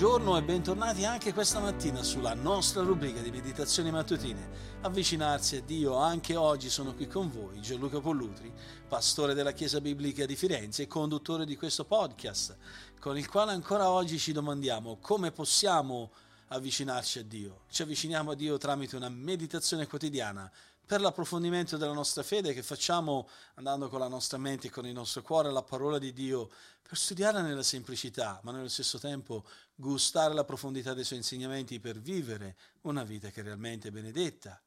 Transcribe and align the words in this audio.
buongiorno 0.00 0.38
e 0.38 0.42
bentornati 0.44 1.04
anche 1.04 1.32
questa 1.32 1.58
mattina 1.58 2.04
sulla 2.04 2.32
nostra 2.32 2.82
rubrica 2.82 3.20
di 3.20 3.32
meditazioni 3.32 3.90
mattutine. 3.90 4.48
Avvicinarsi 4.82 5.56
a 5.56 5.60
Dio, 5.60 5.96
anche 5.96 6.36
oggi 6.36 6.70
sono 6.70 6.94
qui 6.94 7.08
con 7.08 7.28
voi, 7.28 7.60
Gianluca 7.60 7.98
Pollutri, 7.98 8.52
pastore 8.86 9.34
della 9.34 9.50
Chiesa 9.50 9.80
Biblica 9.80 10.24
di 10.24 10.36
Firenze 10.36 10.84
e 10.84 10.86
conduttore 10.86 11.44
di 11.44 11.56
questo 11.56 11.84
podcast, 11.84 12.56
con 13.00 13.18
il 13.18 13.28
quale 13.28 13.50
ancora 13.50 13.90
oggi 13.90 14.20
ci 14.20 14.30
domandiamo 14.30 14.98
come 15.00 15.32
possiamo 15.32 16.12
avvicinarci 16.46 17.18
a 17.18 17.24
Dio. 17.24 17.62
Ci 17.68 17.82
avviciniamo 17.82 18.30
a 18.30 18.34
Dio 18.36 18.56
tramite 18.56 18.94
una 18.94 19.08
meditazione 19.08 19.88
quotidiana 19.88 20.48
per 20.88 21.02
l'approfondimento 21.02 21.76
della 21.76 21.92
nostra 21.92 22.22
fede 22.22 22.54
che 22.54 22.62
facciamo 22.62 23.28
andando 23.56 23.90
con 23.90 24.00
la 24.00 24.08
nostra 24.08 24.38
mente 24.38 24.68
e 24.68 24.70
con 24.70 24.86
il 24.86 24.94
nostro 24.94 25.20
cuore 25.20 25.48
alla 25.48 25.62
parola 25.62 25.98
di 25.98 26.14
Dio, 26.14 26.48
per 26.80 26.96
studiarla 26.96 27.42
nella 27.42 27.62
semplicità, 27.62 28.40
ma 28.42 28.52
nello 28.52 28.70
stesso 28.70 28.98
tempo 28.98 29.44
gustare 29.74 30.32
la 30.32 30.44
profondità 30.44 30.94
dei 30.94 31.04
suoi 31.04 31.18
insegnamenti 31.18 31.78
per 31.78 32.00
vivere 32.00 32.56
una 32.82 33.04
vita 33.04 33.28
che 33.28 33.40
è 33.40 33.44
realmente 33.44 33.90
benedetta. 33.90 34.58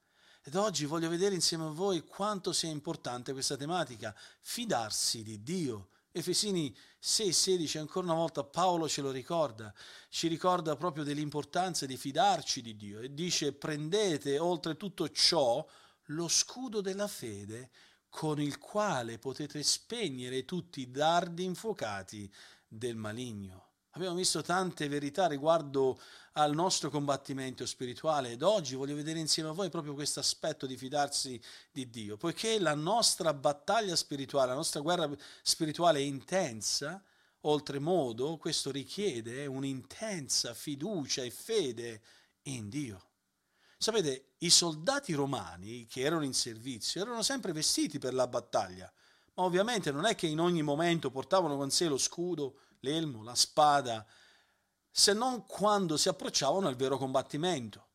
Ed 0.43 0.53
oggi 0.53 0.85
voglio 0.85 1.09
vedere 1.09 1.33
insieme 1.33 1.65
a 1.65 1.69
voi 1.69 2.05
quanto 2.05 2.53
sia 2.53 2.69
importante 2.69 3.33
questa 3.33 3.57
tematica, 3.57 4.15
fidarsi 4.41 5.23
di 5.23 5.41
Dio. 5.41 5.87
Efesini 6.11 6.71
6:16, 6.99 7.79
ancora 7.79 8.05
una 8.05 8.15
volta 8.15 8.43
Paolo 8.43 8.87
ce 8.87 9.01
lo 9.01 9.09
ricorda, 9.09 9.73
ci 10.09 10.27
ricorda 10.27 10.75
proprio 10.75 11.03
dell'importanza 11.03 11.87
di 11.87 11.97
fidarci 11.97 12.61
di 12.61 12.75
Dio 12.75 12.99
e 12.99 13.11
dice 13.11 13.53
prendete 13.53 14.37
oltre 14.37 14.77
tutto 14.77 15.09
ciò 15.09 15.67
lo 16.13 16.27
scudo 16.27 16.81
della 16.81 17.07
fede 17.07 17.69
con 18.09 18.41
il 18.41 18.57
quale 18.57 19.19
potete 19.19 19.63
spegnere 19.63 20.45
tutti 20.45 20.81
i 20.81 20.91
dardi 20.91 21.43
infuocati 21.43 22.31
del 22.67 22.95
maligno. 22.95 23.69
Abbiamo 23.91 24.15
visto 24.15 24.41
tante 24.41 24.87
verità 24.87 25.27
riguardo 25.27 25.99
al 26.33 26.53
nostro 26.53 26.89
combattimento 26.89 27.65
spirituale 27.65 28.31
ed 28.31 28.41
oggi 28.41 28.75
voglio 28.75 28.95
vedere 28.95 29.19
insieme 29.19 29.49
a 29.49 29.53
voi 29.53 29.69
proprio 29.69 29.93
questo 29.93 30.21
aspetto 30.21 30.65
di 30.65 30.77
fidarsi 30.77 31.41
di 31.71 31.89
Dio, 31.89 32.15
poiché 32.15 32.57
la 32.59 32.73
nostra 32.73 33.33
battaglia 33.33 33.95
spirituale, 33.97 34.49
la 34.49 34.55
nostra 34.55 34.79
guerra 34.79 35.09
spirituale 35.41 35.99
è 35.99 36.03
intensa, 36.03 37.03
oltremodo 37.41 38.37
questo 38.37 38.71
richiede 38.71 39.45
un'intensa 39.45 40.53
fiducia 40.53 41.23
e 41.23 41.31
fede 41.31 42.01
in 42.43 42.69
Dio. 42.69 43.10
Sapete, 43.81 44.33
i 44.41 44.51
soldati 44.51 45.11
romani 45.13 45.87
che 45.87 46.01
erano 46.01 46.23
in 46.23 46.35
servizio 46.35 47.01
erano 47.01 47.23
sempre 47.23 47.51
vestiti 47.51 47.97
per 47.97 48.13
la 48.13 48.27
battaglia, 48.27 48.93
ma 49.33 49.43
ovviamente 49.43 49.89
non 49.89 50.05
è 50.05 50.13
che 50.13 50.27
in 50.27 50.39
ogni 50.39 50.61
momento 50.61 51.09
portavano 51.09 51.57
con 51.57 51.71
sé 51.71 51.87
lo 51.87 51.97
scudo, 51.97 52.59
l'elmo, 52.81 53.23
la 53.23 53.33
spada, 53.33 54.05
se 54.91 55.13
non 55.13 55.47
quando 55.47 55.97
si 55.97 56.09
approcciavano 56.09 56.67
al 56.67 56.75
vero 56.75 56.99
combattimento. 56.99 57.87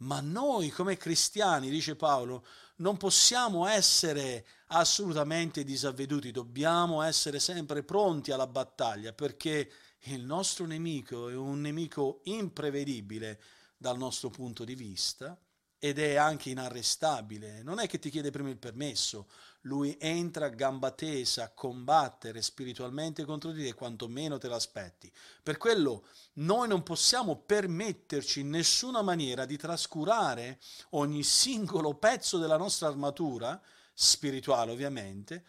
Ma 0.00 0.20
noi 0.20 0.68
come 0.68 0.98
cristiani, 0.98 1.70
dice 1.70 1.96
Paolo, 1.96 2.44
non 2.76 2.98
possiamo 2.98 3.66
essere 3.66 4.46
assolutamente 4.66 5.64
disavveduti, 5.64 6.32
dobbiamo 6.32 7.00
essere 7.00 7.40
sempre 7.40 7.82
pronti 7.82 8.30
alla 8.30 8.46
battaglia 8.46 9.14
perché 9.14 9.72
il 10.00 10.22
nostro 10.22 10.66
nemico 10.66 11.30
è 11.30 11.34
un 11.34 11.62
nemico 11.62 12.20
imprevedibile 12.24 13.40
dal 13.80 13.96
nostro 13.96 14.28
punto 14.28 14.62
di 14.62 14.74
vista 14.74 15.40
ed 15.78 15.98
è 15.98 16.16
anche 16.16 16.50
inarrestabile. 16.50 17.62
Non 17.62 17.78
è 17.78 17.88
che 17.88 17.98
ti 17.98 18.10
chiede 18.10 18.30
prima 18.30 18.50
il 18.50 18.58
permesso, 18.58 19.26
lui 19.62 19.96
entra 19.98 20.44
a 20.44 20.50
gamba 20.50 20.90
tesa 20.90 21.44
a 21.44 21.50
combattere 21.50 22.42
spiritualmente 22.42 23.24
contro 23.24 23.52
di 23.52 23.64
te 23.64 23.72
quanto 23.72 24.06
meno 24.06 24.36
te 24.36 24.48
l'aspetti. 24.48 25.10
Per 25.42 25.56
quello 25.56 26.06
noi 26.34 26.68
non 26.68 26.82
possiamo 26.82 27.36
permetterci 27.36 28.40
in 28.40 28.50
nessuna 28.50 29.00
maniera 29.00 29.46
di 29.46 29.56
trascurare 29.56 30.60
ogni 30.90 31.22
singolo 31.22 31.94
pezzo 31.94 32.36
della 32.36 32.58
nostra 32.58 32.88
armatura, 32.88 33.58
spirituale 33.94 34.72
ovviamente, 34.72 35.44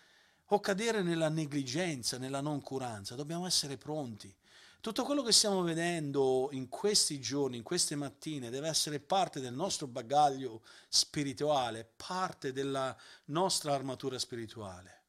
o 0.46 0.62
cadere 0.62 1.02
nella 1.02 1.28
negligenza, 1.28 2.18
nella 2.18 2.40
noncuranza. 2.40 3.16
Dobbiamo 3.16 3.46
essere 3.46 3.76
pronti. 3.76 4.34
Tutto 4.82 5.04
quello 5.04 5.22
che 5.22 5.32
stiamo 5.32 5.62
vedendo 5.62 6.50
in 6.54 6.68
questi 6.68 7.20
giorni, 7.20 7.58
in 7.58 7.62
queste 7.62 7.96
mattine, 7.96 8.50
deve 8.50 8.68
essere 8.68 9.00
parte 9.00 9.40
del 9.40 9.54
nostro 9.54 9.86
bagaglio 9.86 10.64
spirituale, 10.90 11.88
parte 11.96 12.52
della 12.52 12.98
nostra 13.26 13.76
armatura 13.76 14.18
spirituale. 14.18 15.04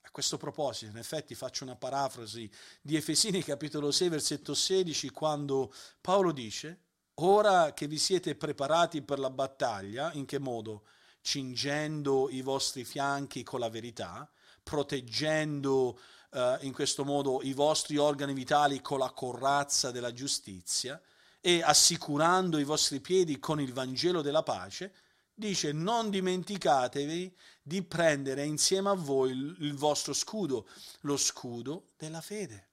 A 0.00 0.10
questo 0.10 0.38
proposito, 0.38 0.90
in 0.90 0.96
effetti, 0.96 1.34
faccio 1.34 1.64
una 1.64 1.76
parafrasi 1.76 2.50
di 2.80 2.96
Efesini 2.96 3.42
capitolo 3.44 3.90
6, 3.90 4.08
versetto 4.08 4.54
16, 4.54 5.10
quando 5.10 5.74
Paolo 6.00 6.32
dice, 6.32 6.84
ora 7.16 7.74
che 7.74 7.86
vi 7.86 7.98
siete 7.98 8.34
preparati 8.34 9.02
per 9.02 9.18
la 9.18 9.28
battaglia, 9.28 10.10
in 10.14 10.24
che 10.24 10.38
modo? 10.38 10.86
Cingendo 11.20 12.30
i 12.30 12.40
vostri 12.40 12.82
fianchi 12.82 13.42
con 13.42 13.60
la 13.60 13.68
verità, 13.68 14.26
proteggendo 14.62 15.98
eh, 16.30 16.58
in 16.62 16.72
questo 16.72 17.04
modo 17.04 17.40
i 17.42 17.52
vostri 17.52 17.96
organi 17.96 18.32
vitali 18.32 18.80
con 18.80 18.98
la 18.98 19.10
corazza 19.10 19.90
della 19.90 20.12
giustizia 20.12 21.00
e 21.40 21.62
assicurando 21.62 22.58
i 22.58 22.64
vostri 22.64 23.00
piedi 23.00 23.38
con 23.38 23.60
il 23.60 23.72
Vangelo 23.72 24.22
della 24.22 24.42
pace, 24.42 24.92
dice 25.32 25.72
non 25.72 26.10
dimenticatevi 26.10 27.36
di 27.62 27.82
prendere 27.82 28.44
insieme 28.44 28.90
a 28.90 28.94
voi 28.94 29.30
il, 29.30 29.56
il 29.60 29.74
vostro 29.74 30.12
scudo, 30.12 30.66
lo 31.02 31.16
scudo 31.16 31.90
della 31.96 32.20
fede. 32.20 32.66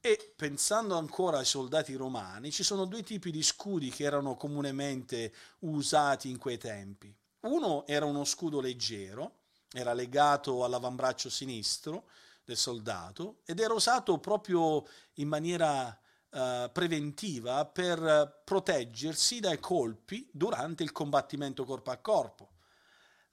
E 0.00 0.32
pensando 0.36 0.96
ancora 0.96 1.38
ai 1.38 1.44
soldati 1.44 1.94
romani, 1.94 2.50
ci 2.50 2.64
sono 2.64 2.86
due 2.86 3.04
tipi 3.04 3.30
di 3.30 3.42
scudi 3.42 3.88
che 3.90 4.02
erano 4.02 4.36
comunemente 4.36 5.32
usati 5.60 6.28
in 6.28 6.38
quei 6.38 6.58
tempi. 6.58 7.14
Uno 7.42 7.86
era 7.86 8.04
uno 8.04 8.24
scudo 8.24 8.60
leggero, 8.60 9.42
era 9.72 9.92
legato 9.92 10.64
all'avambraccio 10.64 11.30
sinistro 11.30 12.08
del 12.44 12.56
soldato 12.56 13.40
ed 13.44 13.60
era 13.60 13.74
usato 13.74 14.18
proprio 14.18 14.84
in 15.14 15.28
maniera 15.28 15.98
uh, 16.30 16.70
preventiva 16.72 17.64
per 17.66 18.42
proteggersi 18.44 19.40
dai 19.40 19.58
colpi 19.58 20.28
durante 20.32 20.82
il 20.82 20.92
combattimento 20.92 21.64
corpo 21.64 21.90
a 21.90 21.96
corpo. 21.98 22.50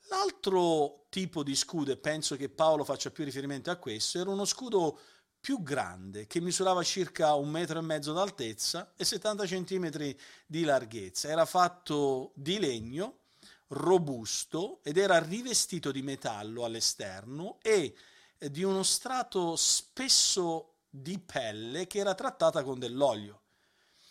L'altro 0.09 1.06
tipo 1.09 1.44
di 1.44 1.56
scudo, 1.56 1.92
e 1.92 1.97
penso 1.97 2.36
che 2.36 2.50
Paolo 2.50 2.84
faccia 2.84 3.12
più 3.12 3.24
riferimento 3.24 3.70
a 3.70 3.75
questo, 3.75 4.20
era 4.20 4.30
uno 4.30 4.46
scudo 4.46 5.00
più 5.40 5.62
grande 5.62 6.28
che 6.28 6.41
misurava 6.41 6.84
circa 6.84 7.34
un 7.36 7.50
metro 7.50 7.80
e 7.80 7.84
mezzo 7.84 8.12
d'altezza 8.12 8.94
e 8.96 9.06
70 9.06 9.46
centimetri 9.46 10.20
di 10.46 10.64
larghezza. 10.64 11.30
Era 11.30 11.46
fatto 11.46 12.31
di 12.36 12.59
legno, 12.59 13.20
robusto 13.70 14.80
ed 14.84 14.97
era 14.97 15.20
rivestito 15.20 15.91
di 15.91 16.02
metallo 16.02 16.64
all'esterno 16.64 17.59
e 17.62 17.96
di 18.40 18.64
uno 18.64 18.84
strato 18.84 19.56
spesso 19.56 20.76
di 20.90 21.20
pelle 21.20 21.88
che 21.88 22.00
era 22.00 22.16
trattata 22.16 22.64
con 22.64 22.80
dell'olio. 22.80 23.42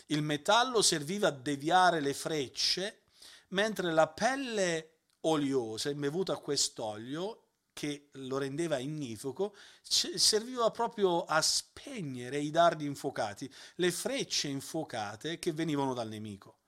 Il 0.07 0.23
metallo 0.23 0.83
serviva 0.83 1.29
a 1.29 1.33
deviare 1.33 2.01
le 2.01 2.15
frecce, 2.15 3.03
mentre 3.49 3.93
la 3.93 4.07
pelle 4.07 4.93
oliosa 5.23 5.91
imbevuta 5.91 6.35
a 6.35 6.39
quest'olio, 6.39 7.45
che 7.73 8.09
lo 8.15 8.39
rendeva 8.39 8.79
ignifugo, 8.79 9.55
serviva 9.83 10.69
proprio 10.73 11.25
a 11.25 11.41
spegnere 11.41 12.39
i 12.39 12.51
dardi 12.51 12.85
infuocati, 12.85 13.49
le 13.77 13.93
frecce 13.93 14.49
infuocate 14.49 15.39
che 15.39 15.53
venivano 15.53 15.95
dal 15.95 16.09
nemico. 16.09 16.59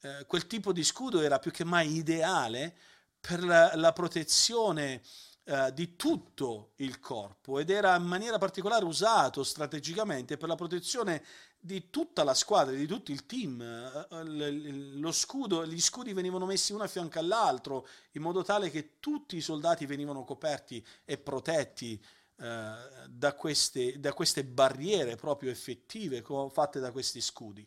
Eh, 0.00 0.24
quel 0.26 0.48
tipo 0.48 0.72
di 0.72 0.82
scudo 0.82 1.20
era 1.20 1.38
più 1.38 1.52
che 1.52 1.62
mai 1.62 1.94
ideale 1.94 2.76
per 3.20 3.44
la, 3.44 3.76
la 3.76 3.92
protezione 3.92 5.02
eh, 5.48 5.72
di 5.72 5.96
tutto 5.96 6.72
il 6.76 7.00
corpo 7.00 7.58
ed 7.58 7.70
era 7.70 7.96
in 7.96 8.02
maniera 8.02 8.36
particolare 8.36 8.84
usato 8.84 9.42
strategicamente 9.42 10.36
per 10.36 10.46
la 10.46 10.56
protezione 10.56 11.24
di 11.58 11.88
tutta 11.88 12.22
la 12.22 12.34
squadra, 12.34 12.74
di 12.74 12.86
tutto 12.86 13.12
il 13.12 13.24
team. 13.24 13.62
Eh, 13.62 14.90
lo 14.98 15.10
scudo, 15.10 15.64
gli 15.64 15.80
scudi 15.80 16.12
venivano 16.12 16.44
messi 16.44 16.74
uno 16.74 16.82
a 16.82 16.86
fianco 16.86 17.18
all'altro 17.18 17.88
in 18.12 18.20
modo 18.20 18.42
tale 18.42 18.68
che 18.68 18.98
tutti 19.00 19.36
i 19.36 19.40
soldati 19.40 19.86
venivano 19.86 20.22
coperti 20.22 20.84
e 21.06 21.16
protetti 21.16 21.98
eh, 22.36 22.74
da, 23.08 23.32
queste, 23.32 23.98
da 23.98 24.12
queste 24.12 24.44
barriere 24.44 25.16
proprio 25.16 25.50
effettive 25.50 26.22
fatte 26.52 26.78
da 26.78 26.92
questi 26.92 27.22
scudi. 27.22 27.66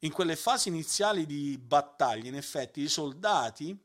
In 0.00 0.10
quelle 0.10 0.34
fasi 0.34 0.70
iniziali 0.70 1.24
di 1.24 1.56
battaglia, 1.56 2.26
in 2.26 2.34
effetti, 2.34 2.80
i 2.80 2.88
soldati 2.88 3.78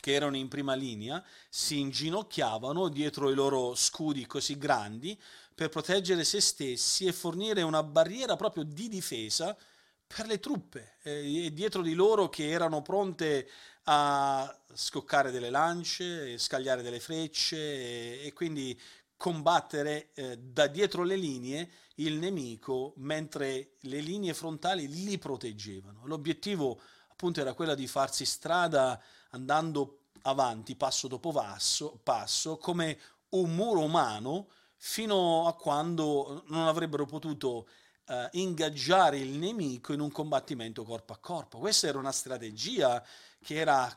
che 0.00 0.12
erano 0.12 0.36
in 0.36 0.48
prima 0.48 0.74
linea 0.74 1.22
si 1.48 1.78
inginocchiavano 1.80 2.88
dietro 2.88 3.30
i 3.30 3.34
loro 3.34 3.74
scudi 3.74 4.26
così 4.26 4.58
grandi 4.58 5.18
per 5.54 5.68
proteggere 5.70 6.22
se 6.22 6.40
stessi 6.40 7.06
e 7.06 7.12
fornire 7.12 7.62
una 7.62 7.82
barriera 7.82 8.36
proprio 8.36 8.62
di 8.62 8.88
difesa 8.88 9.56
per 10.06 10.26
le 10.26 10.38
truppe 10.38 10.96
eh, 11.02 11.46
e 11.46 11.52
dietro 11.52 11.82
di 11.82 11.94
loro 11.94 12.28
che 12.28 12.48
erano 12.48 12.82
pronte 12.82 13.48
a 13.84 14.60
scoccare 14.74 15.30
delle 15.30 15.50
lance, 15.50 16.38
scagliare 16.38 16.82
delle 16.82 17.00
frecce 17.00 18.22
e, 18.22 18.32
quindi 18.34 18.78
combattere 19.16 20.10
eh, 20.14 20.36
da 20.38 20.66
dietro 20.66 21.02
le 21.02 21.16
linee 21.16 21.70
il 21.96 22.14
nemico 22.14 22.92
mentre 22.96 23.76
le 23.80 24.00
linee 24.00 24.34
frontali 24.34 24.88
li 24.88 25.16
proteggevano. 25.18 26.02
L'obiettivo 26.04 26.80
appunto 27.16 27.40
era 27.40 27.54
quello 27.54 27.74
di 27.74 27.86
farsi 27.86 28.26
strada 28.26 29.00
andando 29.30 30.00
avanti 30.22 30.76
passo 30.76 31.08
dopo 31.08 31.32
passo, 31.32 31.98
passo 32.02 32.58
come 32.58 32.98
un 33.30 33.54
muro 33.54 33.80
umano 33.80 34.50
fino 34.76 35.46
a 35.46 35.54
quando 35.54 36.44
non 36.48 36.66
avrebbero 36.66 37.06
potuto 37.06 37.68
eh, 38.06 38.28
ingaggiare 38.32 39.18
il 39.18 39.30
nemico 39.38 39.94
in 39.94 40.00
un 40.00 40.12
combattimento 40.12 40.84
corpo 40.84 41.14
a 41.14 41.18
corpo. 41.18 41.58
Questa 41.58 41.86
era 41.86 41.96
una 41.96 42.12
strategia 42.12 43.02
che 43.42 43.54
era 43.54 43.90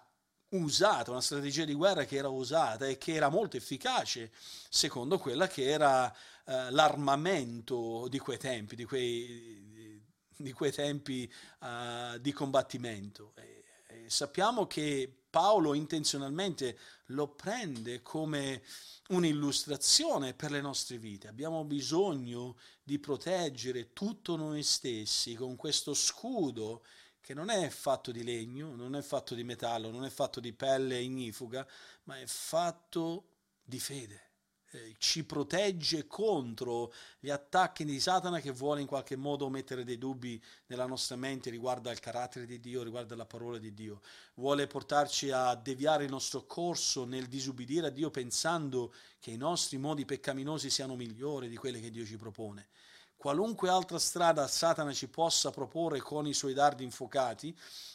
usata, 0.52 1.12
una 1.12 1.20
strategia 1.20 1.66
di 1.66 1.74
guerra 1.74 2.06
che 2.06 2.16
era 2.16 2.30
usata 2.30 2.88
e 2.88 2.98
che 2.98 3.16
era 3.16 3.28
molto 3.28 3.58
efficace 3.58 4.32
secondo 4.70 5.20
quella 5.20 5.48
che 5.48 5.70
era 5.70 6.10
eh, 6.46 6.72
l'armamento 6.72 8.08
di 8.08 8.18
quei 8.18 8.38
tempi, 8.38 8.78
di 8.78 8.86
quei, 8.86 9.99
di 10.42 10.54
quei 10.54 10.72
tempi 10.72 11.30
uh, 11.60 12.18
di 12.18 12.32
combattimento. 12.32 13.34
E, 13.36 13.64
e 13.88 14.10
sappiamo 14.10 14.68
che 14.68 15.14
Paolo 15.30 15.74
intenzionalmente 15.74 16.80
lo 17.08 17.28
prende 17.28 18.02
come 18.02 18.64
un'illustrazione 19.10 20.34
per 20.34 20.52
le 20.52 20.62
nostre 20.62 20.98
vite. 20.98 21.28
Abbiamo 21.28 21.66
bisogno 21.66 22.58
di 22.82 23.00
proteggere 23.00 23.92
tutto 23.92 24.38
noi 24.38 24.64
stessi 24.64 25.36
con 25.36 25.56
questo 25.58 25.94
scudo 25.94 26.86
che 27.20 27.34
non 27.34 27.50
è 27.50 27.70
fatto 27.70 28.12
di 28.12 28.24
legno, 28.24 28.76
non 28.76 28.96
è 28.96 29.02
fatto 29.02 29.36
di 29.36 29.44
metallo, 29.44 29.92
non 29.92 30.06
è 30.06 30.10
fatto 30.10 30.40
di 30.40 30.54
pelle 30.54 31.00
ignifuga, 31.00 31.68
ma 32.04 32.18
è 32.18 32.26
fatto 32.26 33.26
di 33.62 33.80
fede. 33.80 34.29
Eh, 34.72 34.96
ci 35.00 35.24
protegge 35.24 36.06
contro 36.06 36.94
gli 37.20 37.32
attacchi 37.32 37.84
di 37.86 38.00
Satana 38.00 38.40
che 38.40 38.52
vuole 38.52 38.82
in 38.82 38.88
qualche 38.88 39.16
modo 39.16 39.50
mettere 39.50 39.84
dei 39.84 39.98
dubbi 39.98 40.40
nella 40.68 40.86
nostra 40.86 41.16
mente 41.16 41.50
riguardo 41.50 41.90
al 41.90 42.00
carattere 42.00 42.46
di 42.46 42.60
Dio, 42.60 42.84
riguardo 42.84 43.16
alla 43.16 43.26
parola 43.26 43.58
di 43.58 43.74
Dio. 43.74 44.02
Vuole 44.36 44.68
portarci 44.68 45.32
a 45.32 45.56
deviare 45.56 46.04
il 46.04 46.12
nostro 46.12 46.46
corso 46.46 47.04
nel 47.06 47.26
disubbidire 47.26 47.88
a 47.88 47.90
Dio 47.90 48.12
pensando 48.12 48.94
che 49.20 49.32
i 49.32 49.38
nostri 49.38 49.78
modi 49.78 50.06
peccaminosi 50.06 50.70
siano 50.70 50.96
migliori 50.96 51.50
di 51.50 51.58
quelli 51.58 51.82
che 51.82 51.90
Dio 51.90 52.06
ci 52.06 52.18
propone 52.18 52.68
qualunque 53.20 53.68
altra 53.68 54.00
strada 54.00 54.48
Satana 54.48 54.94
ci 54.94 55.10
possa 55.10 55.52
proporre 55.52 56.00
con 56.00 56.26
i 56.26 56.34
suoi 56.34 56.54
dardi 56.54 56.86
infuocati, 56.86 57.54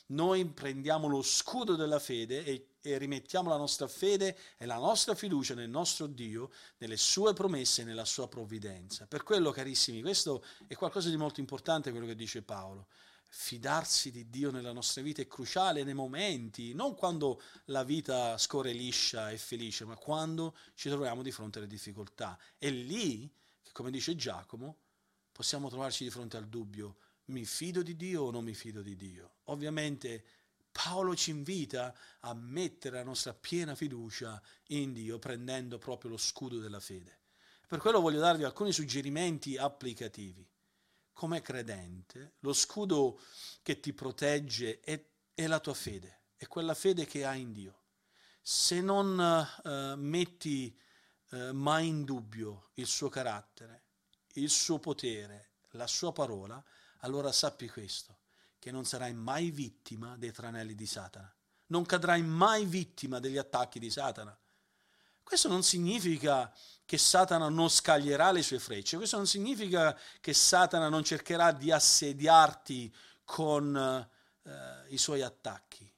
noi 0.08 0.44
prendiamo 0.44 1.08
lo 1.08 1.22
scudo 1.22 1.76
della 1.76 1.98
fede 1.98 2.44
e, 2.44 2.73
e, 2.86 2.98
rimettiamo 2.98 3.48
la 3.48 3.56
nostra 3.56 3.88
fede 3.88 4.36
e 4.58 4.66
la 4.66 4.76
nostra 4.76 5.14
fiducia 5.14 5.54
nel 5.54 5.70
nostro 5.70 6.06
Dio, 6.06 6.50
nelle 6.78 6.98
sue 6.98 7.32
promesse 7.32 7.80
e 7.80 7.84
nella 7.84 8.04
sua 8.04 8.28
provvidenza. 8.28 9.06
Per 9.06 9.22
quello, 9.22 9.50
carissimi, 9.52 10.02
questo 10.02 10.44
è 10.66 10.74
qualcosa 10.74 11.08
di 11.08 11.16
molto 11.16 11.40
importante 11.40 11.90
quello 11.90 12.04
che 12.04 12.14
dice 12.14 12.42
Paolo. 12.42 12.88
Fidarsi 13.26 14.10
di 14.10 14.28
Dio 14.28 14.50
nella 14.50 14.72
nostra 14.72 15.00
vita 15.00 15.22
è 15.22 15.26
cruciale 15.26 15.82
nei 15.82 15.94
momenti, 15.94 16.74
non 16.74 16.94
quando 16.94 17.40
la 17.66 17.82
vita 17.84 18.36
scorre 18.36 18.72
liscia 18.72 19.30
e 19.30 19.38
felice, 19.38 19.86
ma 19.86 19.96
quando 19.96 20.54
ci 20.74 20.90
troviamo 20.90 21.22
di 21.22 21.32
fronte 21.32 21.58
alle 21.58 21.66
difficoltà. 21.66 22.38
È 22.58 22.68
lì 22.68 23.32
che, 23.62 23.72
come 23.72 23.90
dice 23.90 24.14
Giacomo, 24.14 24.76
possiamo 25.32 25.70
trovarci 25.70 26.04
di 26.04 26.10
fronte 26.10 26.36
al 26.36 26.48
dubbio, 26.48 26.96
mi 27.26 27.46
fido 27.46 27.82
di 27.82 27.96
Dio 27.96 28.24
o 28.24 28.30
non 28.30 28.44
mi 28.44 28.54
fido 28.54 28.82
di 28.82 28.94
Dio? 28.94 29.36
Ovviamente 29.44 30.43
Paolo 30.74 31.14
ci 31.14 31.30
invita 31.30 31.94
a 32.18 32.34
mettere 32.34 32.96
la 32.96 33.04
nostra 33.04 33.32
piena 33.32 33.76
fiducia 33.76 34.42
in 34.68 34.92
Dio 34.92 35.20
prendendo 35.20 35.78
proprio 35.78 36.10
lo 36.10 36.16
scudo 36.16 36.58
della 36.58 36.80
fede. 36.80 37.20
Per 37.68 37.78
quello 37.78 38.00
voglio 38.00 38.18
darvi 38.18 38.42
alcuni 38.42 38.72
suggerimenti 38.72 39.56
applicativi. 39.56 40.44
Come 41.12 41.42
credente, 41.42 42.34
lo 42.40 42.52
scudo 42.52 43.20
che 43.62 43.78
ti 43.78 43.92
protegge 43.92 44.80
è, 44.80 45.00
è 45.32 45.46
la 45.46 45.60
tua 45.60 45.74
fede, 45.74 46.22
è 46.34 46.48
quella 46.48 46.74
fede 46.74 47.06
che 47.06 47.24
hai 47.24 47.42
in 47.42 47.52
Dio. 47.52 47.82
Se 48.42 48.80
non 48.80 49.16
uh, 49.62 49.96
metti 49.96 50.76
uh, 51.30 51.52
mai 51.52 51.86
in 51.86 52.02
dubbio 52.02 52.70
il 52.74 52.88
suo 52.88 53.08
carattere, 53.08 53.84
il 54.34 54.50
suo 54.50 54.80
potere, 54.80 55.50
la 55.70 55.86
sua 55.86 56.12
parola, 56.12 56.62
allora 56.98 57.30
sappi 57.30 57.68
questo, 57.68 58.22
che 58.64 58.70
non 58.70 58.86
sarai 58.86 59.12
mai 59.12 59.50
vittima 59.50 60.16
dei 60.16 60.32
tranelli 60.32 60.74
di 60.74 60.86
Satana, 60.86 61.30
non 61.66 61.84
cadrai 61.84 62.22
mai 62.22 62.64
vittima 62.64 63.20
degli 63.20 63.36
attacchi 63.36 63.78
di 63.78 63.90
Satana. 63.90 64.34
Questo 65.22 65.48
non 65.48 65.62
significa 65.62 66.50
che 66.86 66.96
Satana 66.96 67.50
non 67.50 67.68
scaglierà 67.68 68.32
le 68.32 68.40
sue 68.40 68.58
frecce, 68.58 68.96
questo 68.96 69.18
non 69.18 69.26
significa 69.26 69.94
che 70.18 70.32
Satana 70.32 70.88
non 70.88 71.04
cercherà 71.04 71.52
di 71.52 71.70
assediarti 71.70 72.90
con 73.22 73.76
eh, 73.76 74.86
i 74.88 74.96
suoi 74.96 75.20
attacchi, 75.20 75.94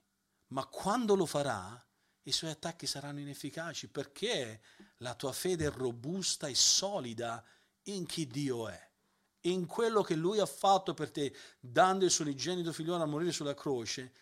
ma 0.49 0.67
quando 0.67 1.15
lo 1.15 1.25
farà, 1.25 1.81
i 2.23 2.33
suoi 2.33 2.51
attacchi 2.51 2.89
saranno 2.89 3.21
inefficaci 3.21 3.87
perché 3.87 4.61
la 4.97 5.15
tua 5.15 5.33
fede 5.33 5.67
è 5.67 5.71
robusta 5.71 6.49
e 6.49 6.57
solida 6.57 7.45
in 7.85 8.07
chi 8.07 8.27
Dio 8.27 8.69
è, 8.69 8.86
in 9.51 9.67
quello 9.67 10.03
che 10.03 10.15
Lui 10.15 10.39
ha 10.39 10.47
fatto 10.47 10.95
per 10.95 11.11
te, 11.11 11.35
dando 11.61 12.05
il 12.05 12.11
suo 12.11 12.25
unigenito 12.25 12.73
figliolo 12.73 13.03
a 13.03 13.07
morire 13.07 13.33
sulla 13.33 13.55
croce, 13.55 14.13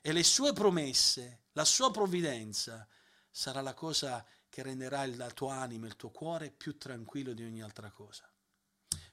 e 0.00 0.12
le 0.12 0.22
sue 0.22 0.52
promesse, 0.52 1.44
la 1.52 1.64
sua 1.64 1.90
provvidenza, 1.90 2.86
sarà 3.30 3.60
la 3.60 3.74
cosa 3.74 4.24
che 4.48 4.62
renderà 4.62 5.06
la 5.06 5.30
tua 5.30 5.54
anima, 5.54 5.86
il 5.86 5.96
tuo 5.96 6.10
cuore 6.10 6.50
più 6.50 6.76
tranquillo 6.76 7.32
di 7.32 7.44
ogni 7.44 7.62
altra 7.62 7.90
cosa. 7.90 8.28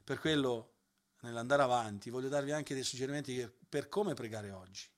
Per 0.04 0.20
quello, 0.20 0.74
nell'andare 1.22 1.62
avanti, 1.62 2.10
voglio 2.10 2.30
darvi 2.30 2.52
anche 2.52 2.74
dei 2.74 2.84
suggerimenti 2.84 3.50
per 3.68 3.88
come 3.88 4.14
pregare 4.16 4.52
oggi. 4.52 4.90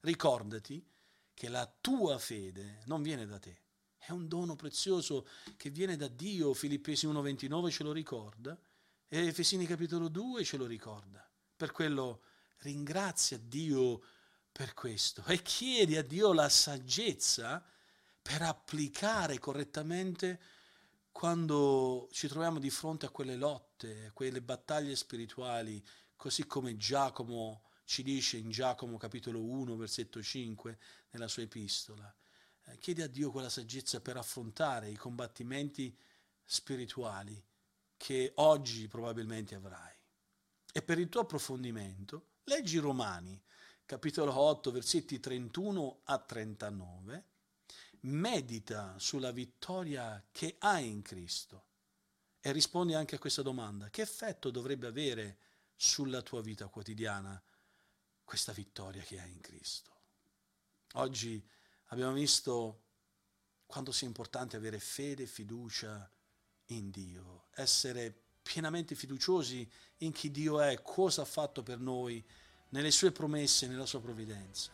Ricordati 0.00 0.86
che 1.32 1.48
la 1.48 1.72
tua 1.80 2.18
fede 2.18 2.82
non 2.86 3.02
viene 3.02 3.26
da 3.26 3.38
te, 3.38 3.62
è 3.96 4.10
un 4.10 4.28
dono 4.28 4.54
prezioso 4.56 5.26
che 5.56 5.70
viene 5.70 5.96
da 5.96 6.08
Dio, 6.08 6.52
Filippesi 6.52 7.06
1.29 7.06 7.70
ce 7.70 7.82
lo 7.82 7.92
ricorda 7.92 8.58
e 9.10 9.26
Efesini 9.26 9.64
capitolo 9.64 10.08
2 10.08 10.44
ce 10.44 10.58
lo 10.58 10.66
ricorda. 10.66 11.26
Per 11.56 11.72
quello 11.72 12.22
ringrazia 12.58 13.38
Dio 13.38 14.02
per 14.52 14.74
questo 14.74 15.24
e 15.26 15.40
chiedi 15.40 15.96
a 15.96 16.02
Dio 16.02 16.32
la 16.32 16.48
saggezza 16.48 17.64
per 18.20 18.42
applicare 18.42 19.38
correttamente 19.38 20.40
quando 21.10 22.08
ci 22.12 22.28
troviamo 22.28 22.58
di 22.58 22.68
fronte 22.68 23.06
a 23.06 23.10
quelle 23.10 23.36
lotte, 23.36 24.06
a 24.06 24.12
quelle 24.12 24.42
battaglie 24.42 24.94
spirituali, 24.94 25.82
così 26.14 26.46
come 26.46 26.76
Giacomo 26.76 27.62
ci 27.84 28.02
dice 28.02 28.36
in 28.36 28.50
Giacomo 28.50 28.98
capitolo 28.98 29.42
1 29.42 29.74
versetto 29.76 30.22
5 30.22 30.78
nella 31.10 31.28
sua 31.28 31.42
epistola. 31.42 32.14
Eh, 32.66 32.78
chiedi 32.78 33.00
a 33.00 33.08
Dio 33.08 33.30
quella 33.30 33.48
saggezza 33.48 34.02
per 34.02 34.18
affrontare 34.18 34.90
i 34.90 34.96
combattimenti 34.96 35.96
spirituali 36.44 37.42
che 37.98 38.32
oggi 38.36 38.88
probabilmente 38.88 39.54
avrai. 39.54 39.94
E 40.72 40.80
per 40.80 40.98
il 40.98 41.10
tuo 41.10 41.20
approfondimento, 41.20 42.36
leggi 42.44 42.78
Romani, 42.78 43.38
capitolo 43.84 44.34
8, 44.34 44.70
versetti 44.70 45.20
31 45.20 46.00
a 46.04 46.18
39, 46.18 47.24
medita 48.00 48.98
sulla 48.98 49.30
vittoria 49.30 50.26
che 50.32 50.56
hai 50.60 50.88
in 50.88 51.02
Cristo 51.02 51.66
e 52.40 52.52
rispondi 52.52 52.94
anche 52.94 53.16
a 53.16 53.18
questa 53.18 53.42
domanda, 53.42 53.90
che 53.90 54.00
effetto 54.00 54.50
dovrebbe 54.50 54.86
avere 54.86 55.38
sulla 55.76 56.22
tua 56.22 56.40
vita 56.40 56.68
quotidiana 56.68 57.38
questa 58.24 58.52
vittoria 58.52 59.02
che 59.02 59.20
hai 59.20 59.30
in 59.30 59.40
Cristo? 59.40 59.96
Oggi 60.94 61.46
Abbiamo 61.90 62.12
visto 62.12 62.84
quanto 63.64 63.92
sia 63.92 64.06
importante 64.06 64.56
avere 64.56 64.78
fede 64.78 65.26
fiducia 65.26 66.10
in 66.68 66.90
Dio, 66.90 67.46
essere 67.54 68.14
pienamente 68.42 68.94
fiduciosi 68.94 69.68
in 69.98 70.12
chi 70.12 70.30
Dio 70.30 70.60
è, 70.60 70.80
cosa 70.82 71.22
ha 71.22 71.26
fatto 71.26 71.62
per 71.62 71.78
noi, 71.78 72.24
nelle 72.70 72.90
sue 72.90 73.12
promesse, 73.12 73.66
nella 73.66 73.86
sua 73.86 74.00
provvidenza. 74.00 74.70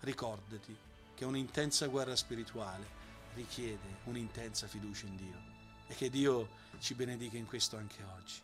Ricordati 0.00 0.76
che 1.14 1.24
un'intensa 1.24 1.86
guerra 1.86 2.16
spirituale 2.16 3.02
richiede 3.34 4.00
un'intensa 4.04 4.66
fiducia 4.66 5.06
in 5.06 5.16
Dio 5.16 5.42
e 5.86 5.94
che 5.94 6.10
Dio 6.10 6.48
ci 6.80 6.94
benedica 6.94 7.36
in 7.36 7.46
questo 7.46 7.76
anche 7.76 8.02
oggi. 8.02 8.40